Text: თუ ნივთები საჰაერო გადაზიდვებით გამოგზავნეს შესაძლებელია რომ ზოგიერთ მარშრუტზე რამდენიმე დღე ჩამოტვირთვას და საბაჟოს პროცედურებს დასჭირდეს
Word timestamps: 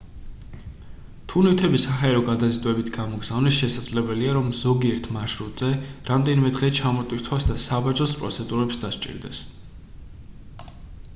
თუ 1.31 1.41
ნივთები 1.47 1.79
საჰაერო 1.81 2.21
გადაზიდვებით 2.29 2.87
გამოგზავნეს 2.95 3.59
შესაძლებელია 3.63 4.31
რომ 4.37 4.49
ზოგიერთ 4.61 5.09
მარშრუტზე 5.17 5.69
რამდენიმე 6.11 6.51
დღე 6.59 6.69
ჩამოტვირთვას 6.79 7.47
და 7.51 7.57
საბაჟოს 7.65 8.15
პროცედურებს 8.23 8.81
დასჭირდეს 8.87 9.43